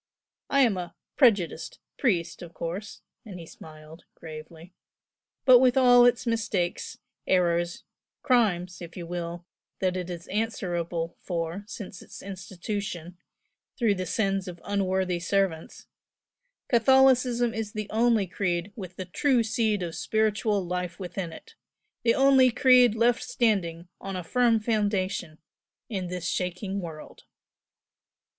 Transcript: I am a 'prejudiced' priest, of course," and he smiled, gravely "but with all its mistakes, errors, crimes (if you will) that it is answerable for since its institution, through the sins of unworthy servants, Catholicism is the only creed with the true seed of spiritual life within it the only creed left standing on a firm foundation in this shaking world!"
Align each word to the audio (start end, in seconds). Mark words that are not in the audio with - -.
I 0.49 0.61
am 0.61 0.77
a 0.77 0.95
'prejudiced' 1.15 1.77
priest, 1.99 2.41
of 2.41 2.55
course," 2.55 3.01
and 3.23 3.39
he 3.39 3.45
smiled, 3.45 4.05
gravely 4.15 4.73
"but 5.45 5.59
with 5.59 5.77
all 5.77 6.05
its 6.07 6.25
mistakes, 6.25 6.97
errors, 7.27 7.83
crimes 8.23 8.81
(if 8.81 8.97
you 8.97 9.05
will) 9.05 9.45
that 9.77 9.95
it 9.95 10.09
is 10.09 10.25
answerable 10.29 11.17
for 11.19 11.65
since 11.67 12.01
its 12.01 12.23
institution, 12.23 13.19
through 13.77 13.93
the 13.93 14.07
sins 14.07 14.47
of 14.47 14.59
unworthy 14.65 15.19
servants, 15.19 15.85
Catholicism 16.67 17.53
is 17.53 17.73
the 17.73 17.87
only 17.91 18.25
creed 18.25 18.73
with 18.75 18.95
the 18.95 19.05
true 19.05 19.43
seed 19.43 19.83
of 19.83 19.93
spiritual 19.93 20.65
life 20.65 20.99
within 20.99 21.31
it 21.31 21.53
the 22.01 22.15
only 22.15 22.49
creed 22.49 22.95
left 22.95 23.21
standing 23.21 23.87
on 23.99 24.15
a 24.15 24.23
firm 24.23 24.59
foundation 24.59 25.37
in 25.89 26.07
this 26.07 26.27
shaking 26.27 26.79
world!" 26.79 27.25